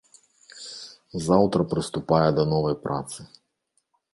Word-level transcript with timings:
Заўтра 1.27 1.65
прыступае 1.73 2.25
да 2.39 2.43
новай 2.55 2.75
працы. 2.87 3.19